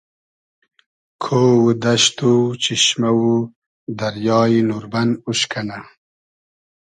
کۉ 1.23 1.33
و 1.65 1.69
دئشت 1.83 2.17
و 2.31 2.33
چیشمۂ 2.61 3.11
و 3.23 3.29
دریای 3.99 4.55
نوربئن 4.69 5.09
اوش 5.27 5.41
کئنۂ 5.51 5.79